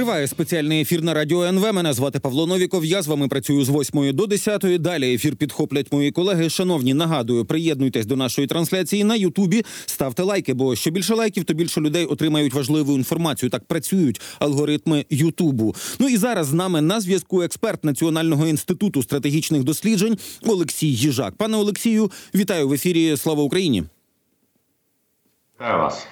[0.00, 1.72] Триває спеціальний ефір на радіо НВ.
[1.72, 2.84] Мене звати Павло Новіков.
[2.84, 4.82] Я з вами працюю з 8 до 10.
[4.82, 6.50] Далі ефір підхоплять мої колеги.
[6.50, 9.64] Шановні, нагадую, приєднуйтесь до нашої трансляції на Ютубі.
[9.86, 13.50] Ставте лайки, бо що більше лайків, то більше людей отримають важливу інформацію.
[13.50, 15.74] Так працюють алгоритми Ютубу.
[15.98, 21.34] Ну і зараз з нами на зв'язку експерт Національного інституту стратегічних досліджень Олексій Їжак.
[21.36, 23.16] Пане Олексію, вітаю в ефірі.
[23.16, 23.84] Слава Україні.
[25.54, 26.06] Вітаю вас.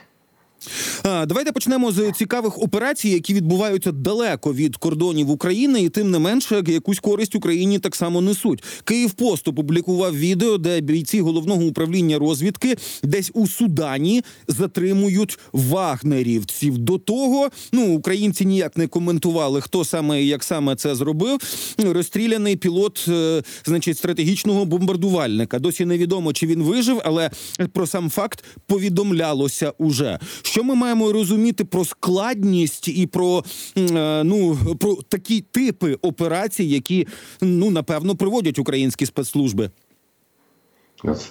[1.04, 6.62] Давайте почнемо з цікавих операцій, які відбуваються далеко від кордонів України, і тим не менше
[6.66, 8.64] якусь користь Україні так само несуть.
[8.84, 16.78] Київ пост опублікував відео, де бійці головного управління розвідки десь у Судані затримують вагнерівців.
[16.78, 21.38] До того ну українці ніяк не коментували, хто саме і як саме це зробив.
[21.78, 25.58] Розстріляний пілот, е, значить, стратегічного бомбардувальника.
[25.58, 27.30] Досі невідомо, чи він вижив, але
[27.72, 30.18] про сам факт повідомлялося уже.
[30.58, 33.44] Що ми маємо розуміти про складність і про
[33.76, 37.06] е, ну про такі типи операцій, які
[37.40, 39.70] ну напевно проводять українські спецслужби?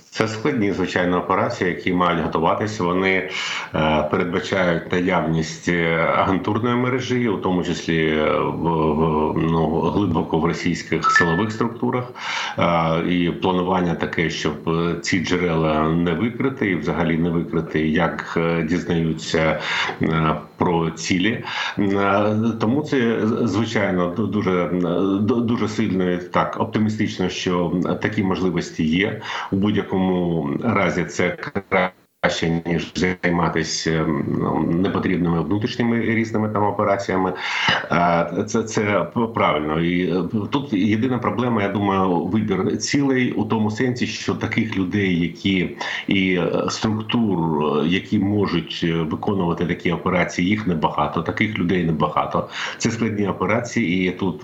[0.09, 2.83] Це складні звичайно операції, які мають готуватися.
[2.83, 3.29] Вони
[3.75, 8.61] е, передбачають наявність е, агентурної мережі, у тому числі в,
[8.93, 12.03] в ну глибоко в російських силових структурах,
[12.59, 14.55] е, і планування таке, щоб
[15.01, 19.59] ці джерела не викрити, і взагалі не викрити, як дізнаються
[20.57, 21.43] про цілі.
[22.59, 24.69] Тому це звичайно дуже
[25.21, 29.21] дуже сильно так оптимістично, що такі можливості є
[29.57, 31.37] будь-якому разі це
[32.21, 37.33] краще ніж займатися ну, непотрібними внутрішніми різними там операціями.
[38.47, 39.81] Це це правильно.
[39.81, 45.19] І е, тут єдина проблема, я думаю, вибір цілей у тому сенсі, що таких людей,
[45.19, 47.37] які і е, структур,
[47.85, 51.21] які можуть виконувати такі операції, їх небагато.
[51.21, 52.49] Таких людей небагато.
[52.77, 54.43] Це складні операції, і тут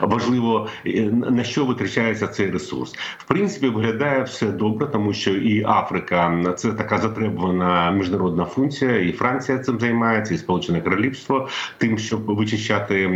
[0.00, 2.94] важливо е, на що витрачається цей ресурс.
[3.18, 9.12] В принципі, виглядає все добре, тому що і Африка це така затребувана міжнародна функція, і
[9.12, 11.48] Франція цим займається, і Сполучене Королівство
[11.78, 13.06] тим, щоб вичищати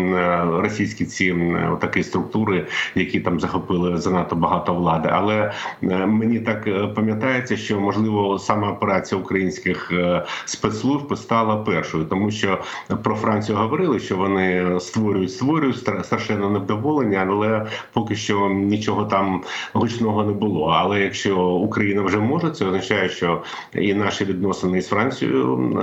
[0.53, 1.37] російські ці
[1.81, 5.09] такі структури, які там захопили занадто багато влади.
[5.13, 12.05] Але е, мені так е, пам'ятається, що можливо саме операція українських е, спецслужб стала першою,
[12.05, 12.59] тому що
[13.03, 19.43] про Францію говорили, що вони створюють, створюють страшенно невдоволення, але поки що нічого там
[19.73, 20.67] гучного не було.
[20.67, 23.43] Але якщо Україна вже може, це означає, що
[23.75, 25.77] і наші відносини з Францією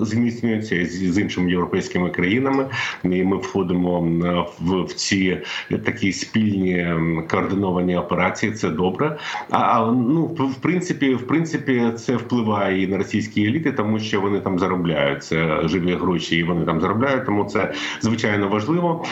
[0.00, 2.66] е, зміцнюються з іншими європейськими країнами.
[3.04, 4.00] І Ми входимо
[4.60, 5.38] в, в ці
[5.84, 6.94] такі спільні
[7.30, 8.52] координовані операції.
[8.52, 9.18] Це добре.
[9.50, 14.40] А ну в принципі, в принципі, це впливає і на російські еліти, тому що вони
[14.40, 17.26] там заробляють це живі гроші, і вони там заробляють.
[17.26, 19.04] Тому це звичайно важливо.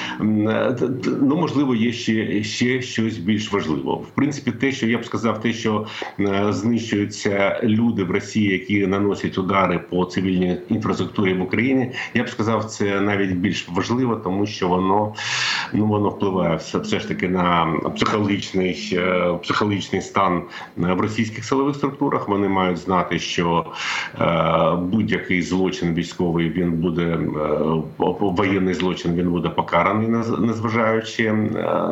[1.21, 3.95] Ну можливо, є ще ще щось більш важливо.
[3.95, 5.87] В принципі, те, що я б сказав, те, що
[6.21, 12.29] е, знищуються люди в Росії, які наносять удари по цивільній інфраструктурі в Україні, я б
[12.29, 15.15] сказав, це навіть більш важливо, тому що воно
[15.73, 17.67] ну воно впливає все, все ж таки на
[17.97, 20.43] психологічний е, психологічний стан
[20.77, 22.29] в російських силових структурах.
[22.29, 23.65] Вони мають знати, що
[24.21, 27.19] е, будь-який злочин військовий він буде е,
[28.21, 29.15] воєнний злочин.
[29.15, 31.35] Він буде покараний, незважаючи е,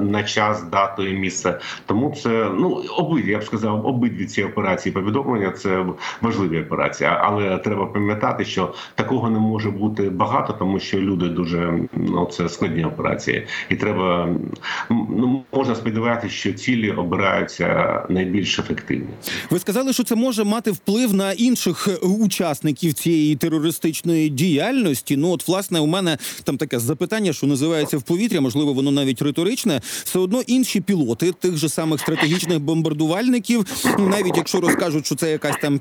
[0.01, 1.59] на час, дату і місце.
[1.87, 5.87] Тому це ну обидві я б сказав, обидві ці операції повідомлення це
[6.21, 7.11] важливі операції.
[7.21, 12.49] Але треба пам'ятати, що такого не може бути багато, тому що люди дуже ну це
[12.49, 14.29] складні операції, і треба
[14.91, 19.09] ну можна сподіватися, що цілі обираються найбільш ефективні.
[19.51, 25.17] Ви сказали, що це може мати вплив на інших учасників цієї терористичної діяльності.
[25.17, 29.23] Ну от власне у мене там таке запитання, що називається в повітря, можливо, воно навіть
[29.23, 29.81] риторичне.
[30.05, 33.67] Все одно інші пілоти тих же самих стратегічних бомбардувальників,
[33.99, 35.79] навіть якщо розкажуть, що це якась там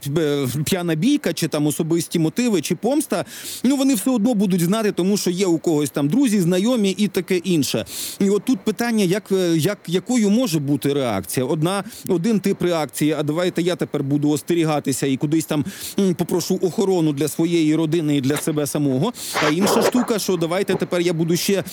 [0.65, 3.25] п'яна бійка, чи там особисті мотиви, чи помста.
[3.63, 7.07] Ну вони все одно будуть знати, тому що є у когось там друзі, знайомі і
[7.07, 7.85] таке інше.
[8.19, 11.45] І от тут питання, як е, як якою може бути реакція?
[11.45, 13.15] Одна один тип реакції.
[13.19, 15.65] А давайте я тепер буду остерігатися і кудись там
[16.15, 19.13] попрошу охорону для своєї родини і для себе самого.
[19.47, 21.63] А інша штука, що давайте тепер я буду ще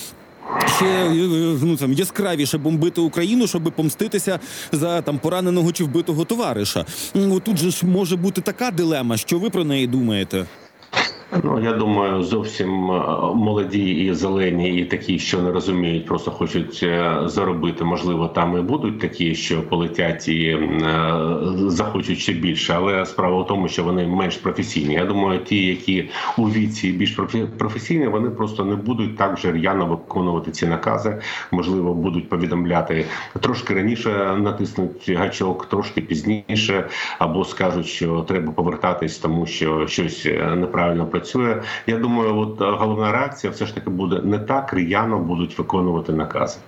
[0.76, 1.10] ще е,
[1.62, 4.38] ну там яскравіше бомбити Україну, щоб помститися
[4.72, 6.84] за там пораненого чи вбитого товариша.
[7.44, 9.16] Тут же ж може бути така дилема.
[9.16, 10.46] Що ви про неї думаєте?
[11.32, 13.04] Ну я думаю, зовсім е,
[13.34, 17.84] молоді і зелені, і такі, що не розуміють, просто хочуть е, заробити.
[17.84, 21.14] Можливо, там і будуть такі, що полетять і е,
[21.66, 22.74] захочуть ще більше.
[22.76, 24.94] Але справа в тому, що вони менш професійні.
[24.94, 27.18] Я думаю, ті, які у віці більш
[27.58, 31.20] професійні, вони просто не будуть так же р'яно виконувати ці накази.
[31.50, 33.04] Можливо, будуть повідомляти
[33.40, 36.88] трошки раніше, натиснуть гачок, трошки пізніше,
[37.18, 41.62] або скажуть, що треба повертатись, тому що щось неправильно працює.
[41.86, 46.12] Я думаю, от е, головна реакція все ж таки буде не так р'яно будуть виконувати
[46.12, 46.58] накази.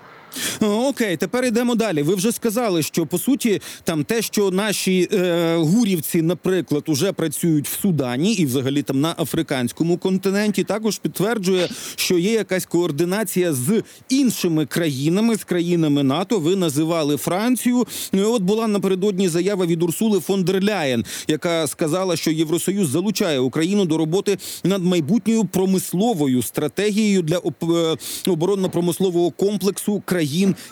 [0.60, 2.02] Окей, тепер йдемо далі.
[2.02, 7.68] Ви вже сказали, що по суті там те, що наші е, гурівці, наприклад, уже працюють
[7.68, 13.82] в Судані і взагалі там на африканському континенті, також підтверджує, що є якась координація з
[14.08, 16.38] іншими країнами, з країнами НАТО.
[16.38, 17.86] Ви називали Францію.
[18.12, 22.88] Ну і от була напередодні заява від Урсули фон дер Ляєн, яка сказала, що Євросоюз
[22.88, 27.96] залучає Україну до роботи над майбутньою промисловою стратегією для е,
[28.26, 30.19] оборонно-промислового комплексу країн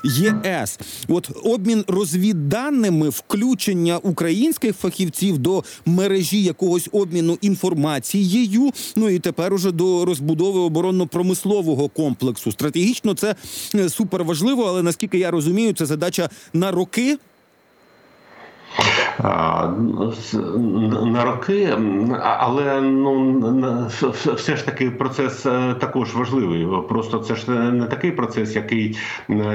[0.05, 0.79] ЄС.
[1.09, 8.71] От обмін розвідданими, включення українських фахівців до мережі якогось обміну інформацією.
[8.97, 12.53] Ну і тепер уже до розбудови оборонно-промислового комплексу.
[12.53, 13.35] Стратегічно це
[13.75, 17.19] е, супер важливо, але наскільки я розумію, це задача на роки.
[21.05, 21.69] На роки,
[22.23, 23.87] але ну
[24.35, 26.69] все ж таки процес е, також важливий.
[26.89, 28.99] Просто це ж не такий процес, який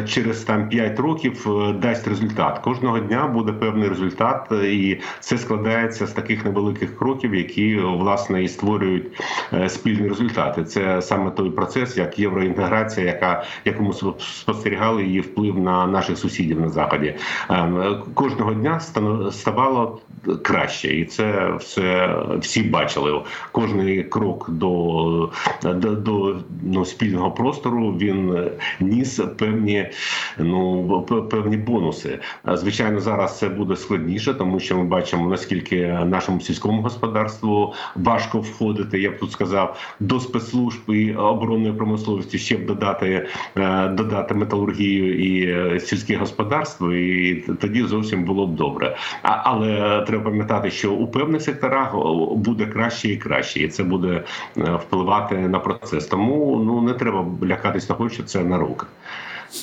[0.08, 2.60] через там 5 років е, дасть результат.
[2.60, 8.44] Кожного дня буде певний результат, е, і це складається з таких невеликих кроків, які власне
[8.44, 9.06] і створюють
[9.54, 10.64] е, спільні результати.
[10.64, 16.70] Це саме той процес, як євроінтеграція, яка спо- спостерігали її вплив на наших сусідів на
[16.70, 17.16] заході.
[17.50, 20.02] Ем, Кожного дня стано- ставало
[20.42, 23.22] краще, і це все всі бачили.
[23.52, 25.32] Кожний крок до,
[25.64, 28.50] до, до ну, спільного простору він
[28.80, 29.90] ніс певні
[30.38, 32.20] ну певні бонуси.
[32.54, 39.02] Звичайно, зараз це буде складніше, тому що ми бачимо наскільки нашому сільському господарству важко входити.
[39.02, 43.28] Я б тут сказав до спецслужб і оборонної промисловості ще б додати
[43.58, 48.98] е, додати металургію і е, сільське господарство, і тоді зовсім було б добре.
[49.22, 51.96] А, але треба пам'ятати, що у певних секторах
[52.36, 54.24] буде краще і краще, і це буде
[54.58, 56.06] е, впливати на процес.
[56.06, 58.86] Тому ну не треба лякатись того, що це на руки.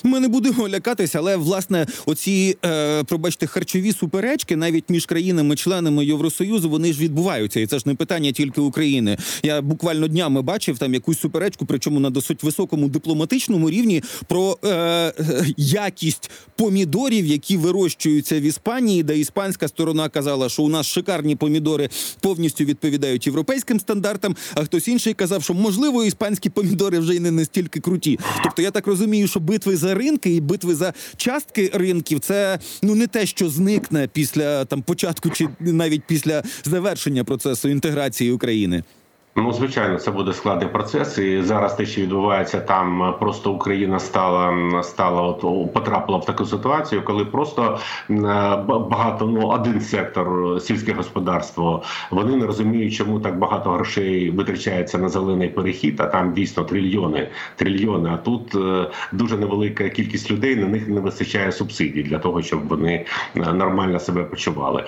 [0.05, 6.71] Ми не будемо лякатися, але власне оці, е, пробачте, харчові суперечки навіть між країнами-членами Євросоюзу
[6.71, 9.17] вони ж відбуваються, і це ж не питання тільки України.
[9.43, 15.13] Я буквально днями бачив там якусь суперечку, причому на досить високому дипломатичному рівні про е,
[15.57, 21.89] якість помідорів, які вирощуються в Іспанії, де іспанська сторона казала, що у нас шикарні помідори
[22.21, 24.37] повністю відповідають європейським стандартам.
[24.55, 28.19] А хтось інший казав, що можливо іспанські помідори вже й не настільки круті.
[28.45, 32.95] Тобто я так розумію, що битви за ринки і битви за частки ринків це ну
[32.95, 38.83] не те, що зникне після там початку чи навіть після завершення процесу інтеграції України.
[39.37, 44.53] Ну, звичайно, це буде складний процес, і зараз те, що відбувається там, просто Україна стала
[44.83, 47.79] стала от потрапила в таку ситуацію, коли просто
[48.11, 48.15] е,
[48.69, 51.83] ба- багато ну один сектор е, сільське господарство.
[52.11, 56.01] Вони не розуміють, чому так багато грошей витрачається на зелений перехід.
[56.01, 58.11] А там дійсно трильйони, трильйони.
[58.15, 60.57] А тут е, дуже невелика кількість людей.
[60.57, 64.85] На них не вистачає субсидій для того, щоб вони нормально себе почували.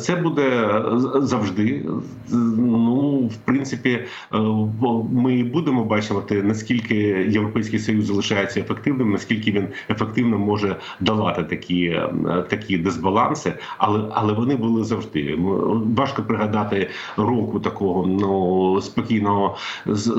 [0.00, 0.74] Це буде
[1.14, 1.84] завжди.
[2.32, 4.38] Ну в принципі, е,
[5.12, 6.94] ми будемо бачити, наскільки
[7.30, 12.10] європейський союз залишається ефективним, наскільки він ефективно може долати такі, е,
[12.48, 15.38] такі дисбаланси, але але вони були завжди.
[15.96, 19.56] Важко пригадати року такого ну спокійного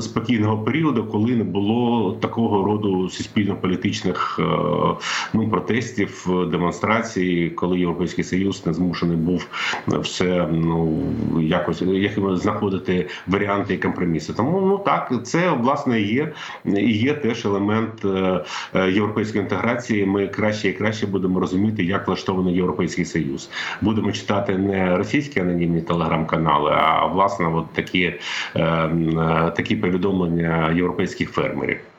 [0.00, 4.42] спокійного періоду, коли не було такого роду суспільно-політичних е,
[5.34, 9.46] ну протестів, демонстрацій, коли європейський союз не змушений був
[9.88, 11.02] все ну
[11.40, 14.32] якось як знаходити варіанти і компроміси.
[14.32, 16.32] Тому ну так це власне є
[16.64, 18.44] і є теж елемент е,
[18.74, 20.06] е, європейської інтеграції.
[20.06, 23.50] Ми краще і краще будемо розуміти, як влаштований європейський союз.
[23.80, 28.14] Будемо читати не російські анонімні телеграм-канали, а власне от такі,
[28.56, 28.90] е,
[29.56, 31.91] такі повідомлення європейських фермерів.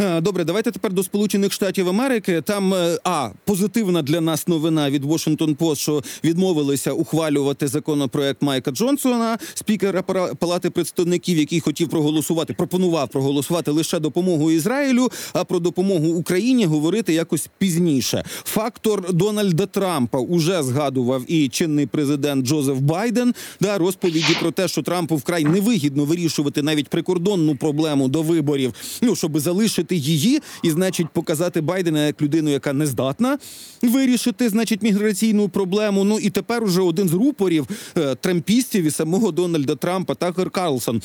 [0.00, 2.42] Е, Добре, давайте тепер до Сполучених Штатів Америки.
[2.44, 8.70] Там е, а позитивна для нас новина від Washington Post, що відмовилися ухвалювати законопроект Майка
[8.70, 10.02] Джонсона, спікера
[10.38, 17.12] Палати представників, який хотів проголосувати, пропонував проголосувати лише допомогу Ізраїлю, а про допомогу Україні говорити
[17.12, 18.24] якось пізніше.
[18.44, 23.34] Фактор Дональда Трампа уже згадував і чинний президент Джозеф Байден.
[23.60, 29.16] Да, розповіді про те, що Трампу вкрай невигідно вирішувати навіть прикордонну проблему до виборів, ну
[29.16, 29.57] щоб залишити
[29.90, 33.38] її, і значить показати Байдена як людину, яка не здатна
[33.82, 36.04] вирішити, значить, міграційну проблему.
[36.04, 41.02] Ну і тепер уже один з рупорів е, трампістів і самого Дональда Трампа, Такер Карлсон.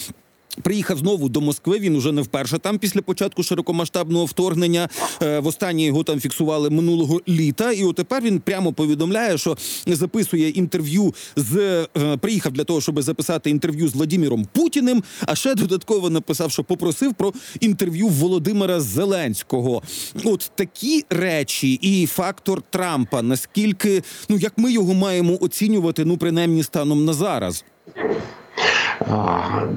[0.62, 1.80] Приїхав знову до Москви.
[1.80, 4.90] Він уже не вперше там після початку широкомасштабного вторгнення.
[5.22, 7.72] Е, Востаннє його там фіксували минулого літа.
[7.72, 9.58] І от тепер він прямо повідомляє, що
[9.88, 11.58] записує інтерв'ю з
[11.98, 15.04] е, приїхав для того, щоб записати інтерв'ю з Владіміром Путіним.
[15.26, 19.82] А ще додатково написав, що попросив про інтерв'ю Володимира Зеленського.
[20.24, 23.22] От такі речі і фактор Трампа.
[23.22, 27.64] Наскільки ну як ми його маємо оцінювати, ну принаймні станом на зараз.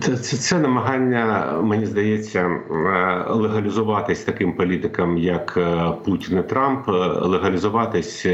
[0.01, 6.93] Це, це, намагання, мені здається, е, легалізуватись таким політикам, як е, Путін і Трамп, е,
[7.21, 8.27] легалізуватись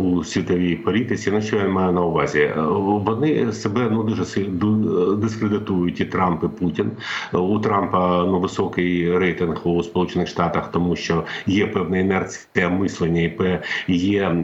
[0.00, 1.30] у світовій політиці.
[1.30, 2.50] Ну що я маю на увазі?
[2.66, 4.24] Вони себе ну дуже
[5.16, 6.90] дискредитують і Трамп, і Путін.
[7.32, 13.30] У Трампа ну високий рейтинг у Сполучених Штатах, тому що є певна інерція мислення,
[13.88, 14.36] і є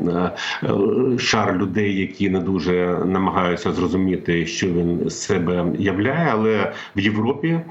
[1.18, 6.28] шар людей, які не дуже намагаються зрозуміти, що він себе являє.
[6.32, 7.62] Але в Європі е,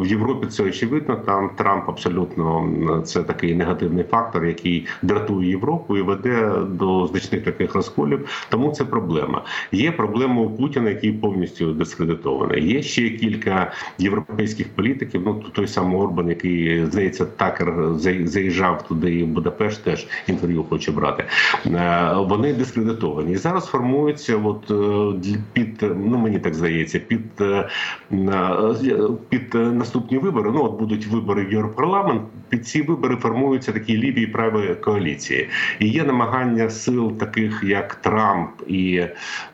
[0.00, 1.16] в Європі це очевидно.
[1.16, 7.74] Там Трамп абсолютно це такий негативний фактор, який дратує Європу і веде до значних таких
[7.74, 8.46] розколів.
[8.48, 9.42] Тому це проблема.
[9.72, 12.72] Є проблема у Путіна, який повністю дискредитований.
[12.72, 15.22] Є ще кілька європейських політиків.
[15.26, 17.74] Ну той самий Орбан, який здається, такер
[18.24, 21.24] заїжджав туди і в Будапешт, теж інтерв'ю хоче брати.
[21.66, 23.32] Е, Вони дискредитовані.
[23.32, 24.70] І зараз формуються, от
[25.26, 27.68] е, під ну мені так здається, під е,
[29.28, 30.50] під е, наступні вибори.
[30.54, 32.22] Ну от будуть вибори в Європарламент.
[32.48, 35.48] Під ці вибори формуються такі ліві і праві коаліції.
[35.78, 39.02] І є намагання сил, таких як Трамп, і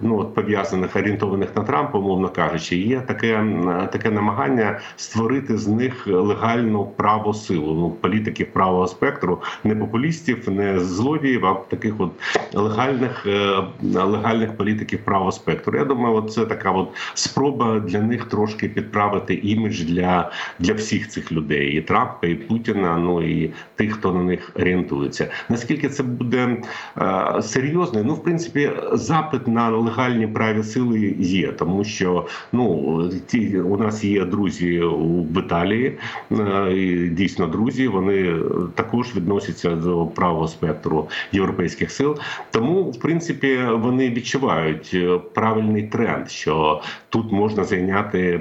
[0.01, 3.45] ну от пов'язаних орієнтованих на Трампа, умовно кажучи, є таке
[3.93, 7.75] таке намагання створити з них легальну праву силу.
[7.75, 12.11] Ну політиків правого спектру, не популістів, не злодіїв, а таких от
[12.55, 15.79] легальних е, легальних політиків правого спектру.
[15.79, 16.71] Я думаю, це така
[17.15, 22.97] спроба для них трошки підправити імідж для, для всіх цих людей, і Трампа, і Путіна.
[22.97, 25.31] Ну і тих, хто на них орієнтується.
[25.49, 26.63] Наскільки це буде
[26.99, 28.03] е, серйозно?
[28.05, 34.05] Ну, в принципі, запит на легальні праві сили є, тому що ну ті у нас
[34.05, 35.99] є друзі в Італії,
[36.33, 37.89] е, і дійсно друзі.
[37.89, 38.35] Вони
[38.75, 42.19] також відносяться до правого спектру європейських сил.
[42.51, 46.70] Тому, в принципі, вони відчувають е, правильний тренд, що
[47.09, 48.41] тут можна зайняти е,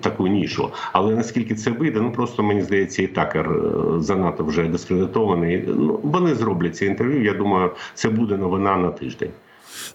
[0.00, 0.70] таку нішу.
[0.92, 5.64] Але наскільки це вийде, ну просто мені здається, і такер е, занадто вже дискредитований.
[5.66, 7.24] Ну вони зроблять це інтерв'ю.
[7.24, 9.30] Я думаю, це буде новина на тиждень.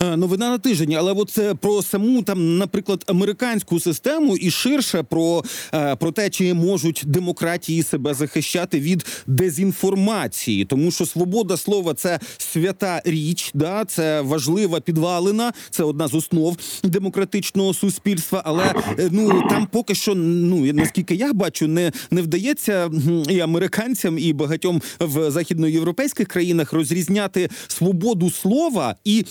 [0.04, 5.44] Е, Новина на тиждень, але от про саму там, наприклад, американську систему і ширше про,
[5.74, 12.20] е, про те, чи можуть демократії себе захищати від дезінформації, тому що свобода слова це
[12.38, 18.42] свята річ, да це важлива підвалина, це одна з основ демократичного суспільства.
[18.46, 22.92] Але е, ну там поки що, ну наскільки я бачу, не, не вдається
[23.30, 29.26] і американцям, і багатьом в західноєвропейських країнах розрізняти свободу слова і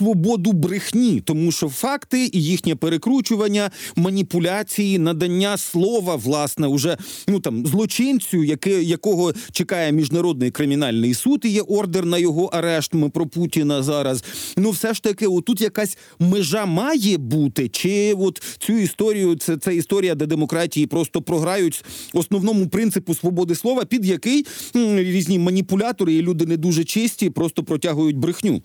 [0.00, 6.96] свободу брехні, тому що факти і їхнє перекручування, маніпуляції, надання слова, власне, уже
[7.28, 12.94] ну там злочинцю, яке, якого чекає міжнародний кримінальний суд, і є ордер на його арешт.
[12.94, 14.24] Ми про Путіна зараз.
[14.56, 19.74] Ну, все ж таки, отут якась межа має бути, чи от цю історію, це, це
[19.74, 26.22] історія, де демократії просто програють основному принципу свободи слова, під який м, різні маніпулятори і
[26.22, 28.62] люди не дуже чисті, просто протягують брехню.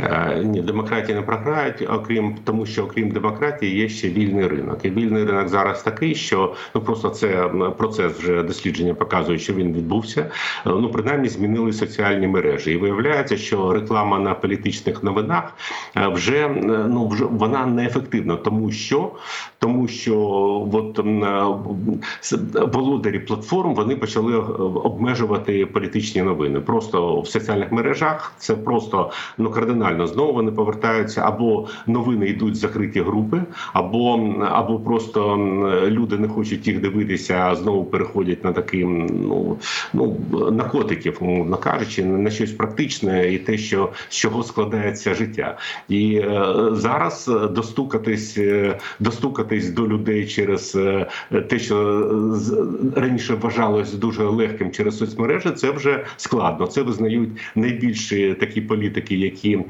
[0.00, 4.78] Е, Ні, демократії не програють, окрім тому, що окрім демократії є ще вільний ринок.
[4.84, 9.72] І вільний ринок зараз такий, що ну просто це процес вже дослідження показує, що він
[9.72, 10.20] відбувся.
[10.66, 15.52] Е, Ну принаймні змінили соціальні мережі, і виявляється, що реклама на політичних новинах
[15.96, 16.48] е, вже
[16.88, 19.12] ну вже вона неефективна, тому що
[19.58, 20.18] тому що
[20.72, 20.98] от
[22.74, 26.60] володарі платформ вони почали обмежувати політичні новини.
[26.60, 32.56] Просто в соціальних мережах це просто ну кардинально знову вони повертаються або новини йдуть в
[32.56, 34.14] закриті групи, або
[34.50, 35.36] або просто
[35.86, 39.56] люди не хочуть їх дивитися, а знову переходять на такі ну
[39.92, 40.16] ну
[40.52, 45.58] наркотиків, умовно кажучи, на щось практичне і те, що з чого складається життя,
[45.88, 51.06] і е, зараз е, достукатись, е, достукатись до людей через е,
[51.48, 51.76] те, що
[52.96, 56.66] раніше вважалось дуже легким через соцмережі, це вже складно.
[56.66, 59.64] Це визнають найбільші такі політики, які е,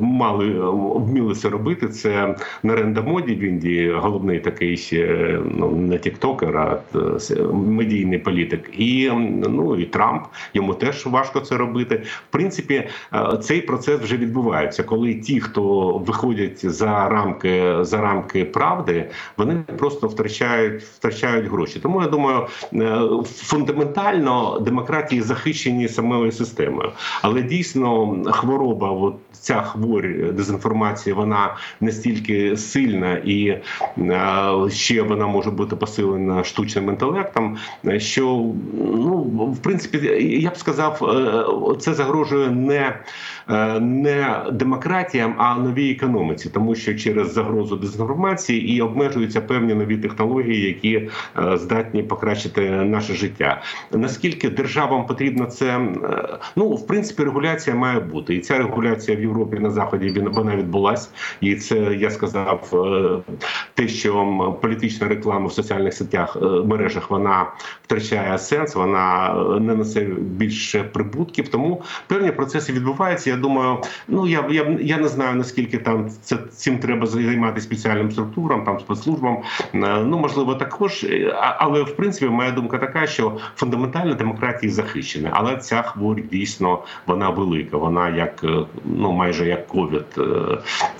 [0.00, 0.46] мали
[0.94, 1.88] вміли це робити.
[1.88, 6.78] Це Наренда Моді в Індії, головний такий е, ну не тіктокер, а
[7.30, 9.10] е, медійний політик, і
[9.48, 10.22] ну і Трамп
[10.54, 12.02] йому теж важко це робити.
[12.04, 18.44] В принципі, е, цей процес вже відбувається, коли ті, хто виходять за рамки за рамки
[18.44, 21.80] правди, вони просто втрачають втрачають гроші.
[21.80, 26.90] Тому я думаю, е, фундаментально демократії захищені самою системою,
[27.22, 33.60] але дійсно хвороба, от ця хворь дезінформації, вона настільки сильна і е,
[34.70, 37.56] ще вона може бути посилена штучним інтелектом.
[37.86, 38.24] е, Що
[38.84, 39.16] ну
[39.52, 39.98] в принципі
[40.42, 41.04] я б сказав,
[41.74, 42.96] е, це загрожує не,
[43.48, 49.96] е, не демократіям, а новій економіці, тому що через загрозу дезінформації і обмежуються певні нові
[49.96, 50.94] технології, які
[51.38, 53.62] е, здатні покращити наше життя.
[53.92, 55.66] Наскільки державам потрібно це?
[55.66, 60.56] е, Ну в принципі, регуляція має бути, і ця регуляція в Європі на заході вона
[60.56, 63.32] відбулась, і це я сказав е,
[63.74, 64.12] те, що
[64.62, 67.46] політична реклама в соціальних сетях е, мережах вона
[67.82, 71.48] втрачає сенс, вона е, не несе більше прибутків.
[71.48, 73.30] Тому певні процеси відбуваються.
[73.30, 73.78] Я думаю,
[74.08, 78.80] ну я я, я не знаю наскільки там це цим треба займатися спеціальним структурам, там
[78.80, 79.42] спецслужбам.
[79.74, 81.06] Ну можливо, також,
[81.58, 87.30] але в принципі моя думка така, що фундаментально демократії захищена, але ця хворь дійсно вона
[87.30, 87.76] велика.
[87.76, 88.44] Вона як
[88.84, 90.04] ну майже як ковід,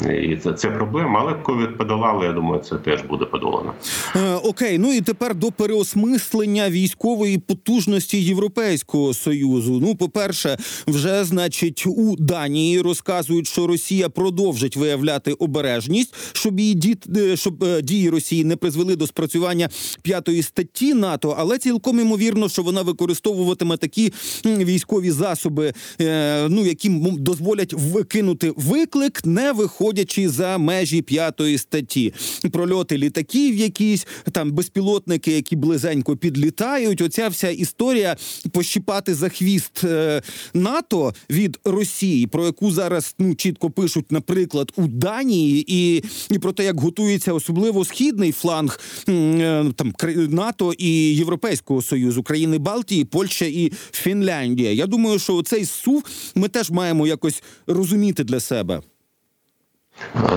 [0.02, 1.20] е, і це, це проблема.
[1.20, 2.26] Але ковід подолали.
[2.26, 3.73] Я думаю, це теж буде подолано.
[4.16, 9.78] Е, окей, ну і тепер до переосмислення військової потужності Європейського союзу.
[9.82, 10.56] Ну, по-перше,
[10.87, 17.64] вже значить у Данії розказують, що Росія продовжить виявляти обережність, щоб її діт, е, щоб
[17.64, 19.68] е, дії Росії не призвели до спрацювання
[20.02, 24.12] п'ятої статті НАТО, але цілком імовірно, що вона використовуватиме такі
[24.44, 27.16] військові засоби, е, ну які м,
[27.59, 32.15] дозволять викинути виклик, не виходячи за межі п'ятої статті.
[32.53, 37.00] Прольоти літаків, якісь там безпілотники, які близенько підлітають.
[37.00, 38.17] Оця вся історія
[38.53, 40.23] пощіпати за хвіст е,
[40.55, 46.53] НАТО від Росії, про яку зараз ну чітко пишуть, наприклад, у Данії, і, і про
[46.53, 49.95] те, як готується особливо східний фланг е, там
[50.29, 54.73] НАТО і Європейського союзу, країни Балтії, Польща і Фінляндія.
[54.73, 58.80] Я думаю, що цей сув ми теж маємо якось розуміти для себе.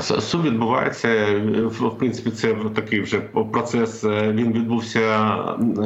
[0.02, 1.26] Суд відбувається
[1.80, 2.32] в принципі.
[2.32, 3.19] Це такий вже
[3.52, 4.04] процес.
[4.04, 5.36] е, Він відбувся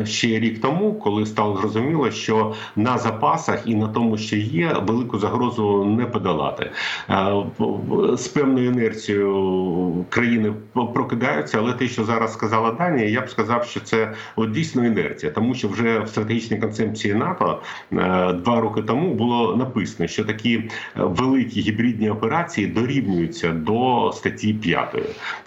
[0.06, 5.20] ще рік тому, коли стало зрозуміло, що на запасах і на тому, що є, велику
[5.20, 6.72] загрозу не подолати.
[7.10, 7.34] Е,
[8.18, 13.80] З певною інерцією країни прокидаються, але те, що зараз сказала Данія, я б сказав, що
[13.80, 17.62] це от дійсно інерція, тому що вже в стратегічній концепції НАТО
[17.94, 17.96] е,
[18.34, 20.64] два роки тому було написано, що такі
[20.96, 24.96] великі гібридні операції дорівнюються до статті 5.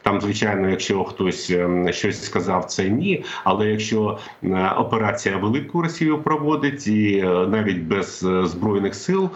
[0.03, 3.25] Там, звичайно, якщо хтось е, щось сказав, це ні.
[3.45, 9.31] Але якщо е, операція велику Росію проводить і е, навіть без е, збройних сил,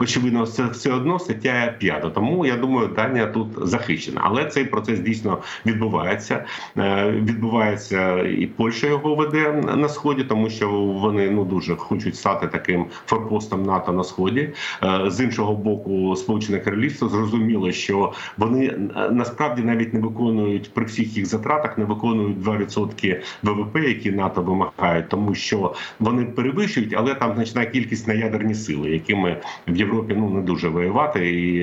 [0.00, 2.14] очевидно, це все одно стаття 5.
[2.14, 4.20] Тому я думаю, Данія тут захищена.
[4.24, 6.44] Але цей процес дійсно відбувається.
[7.06, 12.86] Відбувається і Польща його веде на сході, тому що вони ну дуже хочуть стати таким
[13.06, 14.52] форпостом НАТО на сході.
[15.06, 21.16] З іншого боку, Сполучене Королівство зрозуміло, що вони е, насправді навіть не виконують при всіх
[21.16, 27.34] їх затратах, не виконують 2% ВВП, які НАТО вимагають, тому що вони перевищують, але там
[27.34, 29.36] значна кількість на ядерні сили, якими
[29.68, 31.58] в Європі ну не дуже воювати, і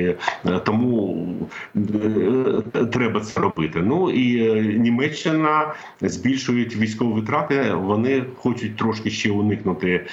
[0.45, 1.27] е, тому
[1.75, 3.81] е, треба це робити.
[3.85, 7.73] Ну і Німеччина збільшують військові витрати.
[7.73, 10.05] Вони хочуть трошки ще уникнути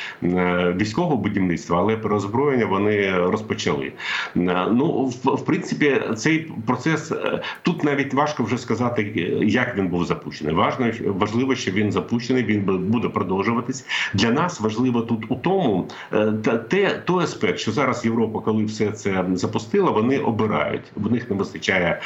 [0.77, 3.93] військового будівництва, але переозброєння вони розпочали.
[4.35, 10.05] Ну в, принципі, цей процес е, тут навіть важко вже сказати, е, як він був
[10.05, 10.55] запущений.
[10.55, 12.45] Важно важливо, що він запущений.
[12.45, 13.87] Він бу- буде продовжуватись.
[14.15, 16.33] Для нас важливо тут у тому, е,
[16.69, 20.83] те той аспект, що зараз Європа, коли все це запустила, вони обирають.
[20.97, 22.01] В них не вистачає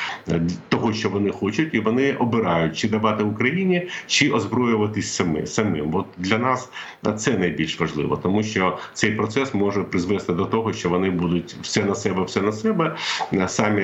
[0.68, 5.94] того, що вони хочуть, і вони обирають чи давати Україні, чи озброюватись самі самим.
[5.94, 6.70] От для нас
[7.16, 11.84] це найбільш важливо, тому що цей процес може призвести до того, що вони будуть все
[11.84, 12.83] на себе, все на себе.
[13.32, 13.82] Е, Самі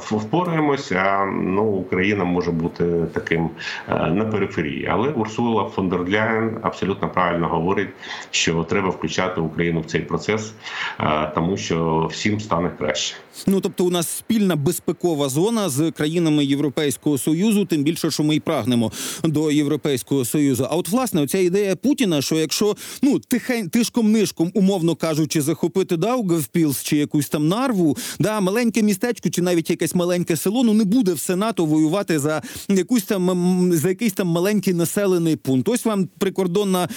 [0.00, 3.50] впораємось, а ну Україна може бути таким
[3.88, 4.88] е, на периферії.
[4.92, 7.88] Але Урсула фон дер Ляєн абсолютно правильно говорить,
[8.30, 10.52] що треба включати Україну в цей процес,
[11.00, 13.16] е, тому що всім стане краще.
[13.46, 18.34] Ну тобто, у нас спільна безпекова зона з країнами Європейського союзу, тим більше, що ми
[18.34, 18.92] і прагнемо
[19.24, 20.66] до Європейського союзу.
[20.70, 25.96] А от власне оця ідея Путіна, що якщо ну тихень тишком нишком, умовно кажучи, захопити
[25.96, 27.96] Даугавпілс чи якусь там нарву,
[28.26, 32.42] да маленьке містечко, чи навіть якесь маленьке село, ну не буде все НАТО воювати за
[32.68, 35.68] якусь там за якийсь там маленький населений пункт.
[35.68, 36.88] Ось вам прикордонна,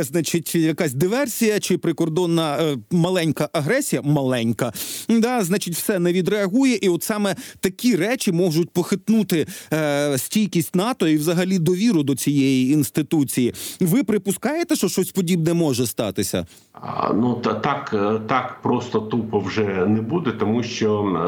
[0.00, 4.72] значить, якась диверсія чи прикордонна е, маленька агресія, маленька,
[5.08, 11.08] да, значить, все не відреагує, і от саме такі речі можуть похитнути е, стійкість НАТО
[11.08, 13.54] і взагалі довіру до цієї інституції.
[13.80, 16.46] Ви припускаєте, що щось подібне може статися?
[16.72, 20.62] А, Ну та так, е, так просто тупо вже не буде, тому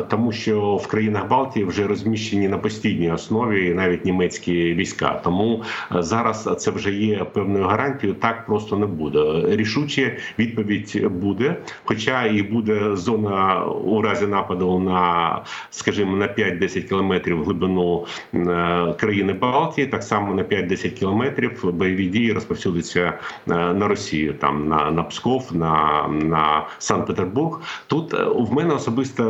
[0.08, 5.20] тому що в країнах Балтії вже розміщені на постійній основі навіть німецькі війська.
[5.24, 5.62] Тому
[5.96, 8.18] е, зараз це вже є певною гарантією.
[8.20, 9.42] Так просто не буде.
[9.46, 11.56] Рішуче відповідь буде.
[11.84, 19.32] Хоча і буде зона у разі нападу на, скажімо, на 5-10 кілометрів глибину е, країни
[19.32, 25.02] Балтії, так само на 5-10 кілометрів бойові дії розповсюдяться е, на Росію, там на, на
[25.02, 27.60] Псков, на, на Санкт-Петербург.
[27.86, 29.29] Тут в мене особисто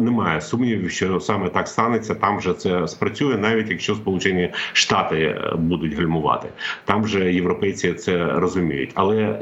[0.00, 2.14] немає сумнівів, що саме так станеться.
[2.14, 6.48] Там вже це спрацює, навіть якщо Сполучені Штати е, будуть гальмувати.
[6.84, 8.90] Там вже європейці це розуміють.
[8.94, 9.38] Але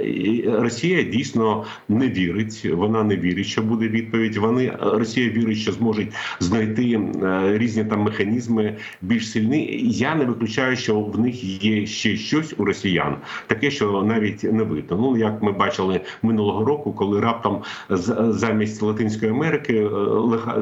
[0.46, 2.66] Росія дійсно не вірить.
[2.74, 4.36] Вона не вірить, що буде відповідь.
[4.36, 9.80] Вони Росія вірить, що зможуть знайти е, різні там механізми більш сильні.
[9.84, 14.62] Я не виключаю, що в них є ще щось у росіян, таке, що навіть не
[14.62, 14.96] видно.
[15.00, 17.62] Ну як ми бачили минулого року, коли раптом
[18.28, 19.79] замість Латинської Америки е,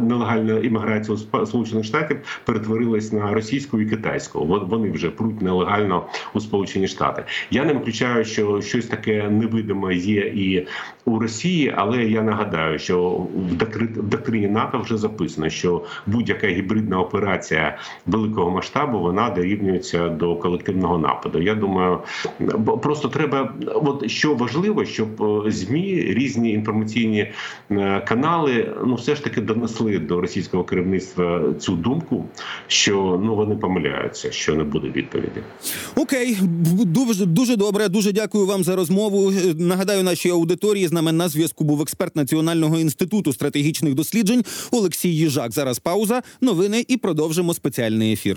[0.00, 4.44] нелегальна імміграція у Сполучених Штатів перетворилась на російську і китайську.
[4.44, 6.02] Вон- Вони вже пруть нелегально
[6.35, 7.24] у Сполучені Штати.
[7.50, 10.66] Я не виключаю, що щось таке невидиме є і
[11.04, 13.54] у Росії, але я нагадаю, що в
[14.02, 21.42] доктрині НАТО вже записано, що будь-яка гібридна операція великого масштабу вона дорівнюється до колективного нападу.
[21.42, 21.98] Я думаю,
[22.83, 27.33] просто треба, от що важливо, щоб е, змі різні інформаційні
[27.70, 32.24] е, канали, ну все ж таки донесли до російського керівництва цю думку,
[32.66, 35.42] що ну вони помиляються, що не буде відповіді.
[35.96, 36.36] Окей,
[36.86, 37.88] дуже дуже добре.
[37.88, 39.30] Дуже дякую вам за розмову.
[39.30, 45.14] Е, Нагадаю, нашій аудиторії з нами на зв'язку був експерт Національного інституту стратегічних досліджень Олексій
[45.16, 45.52] Їжак.
[45.52, 48.36] Зараз пауза, новини і продовжимо спеціальний ефір.